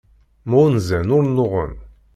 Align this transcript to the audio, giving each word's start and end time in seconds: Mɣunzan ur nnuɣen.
Mɣunzan 0.49 1.07
ur 1.17 1.23
nnuɣen. 1.25 1.73